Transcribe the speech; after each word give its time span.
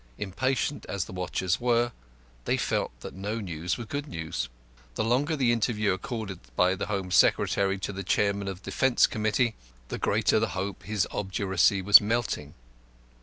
Impatient 0.17 0.83
as 0.89 1.05
the 1.05 1.13
watchers 1.13 1.61
were, 1.61 1.91
they 2.45 2.57
felt 2.57 2.89
that 3.01 3.13
no 3.13 3.39
news 3.39 3.77
was 3.77 3.85
good 3.85 4.07
news. 4.07 4.49
The 4.95 5.03
longer 5.03 5.35
the 5.35 5.51
interview 5.51 5.93
accorded 5.93 6.39
by 6.55 6.73
the 6.73 6.87
Home 6.87 7.11
Secretary 7.11 7.77
to 7.77 7.93
the 7.93 8.01
chairman 8.03 8.47
of 8.47 8.61
the 8.63 8.71
Defence 8.71 9.05
Committee, 9.05 9.53
the 9.89 9.99
greater 9.99 10.39
the 10.39 10.47
hope 10.57 10.81
his 10.81 11.07
obduracy 11.11 11.83
was 11.83 12.01
melting. 12.01 12.55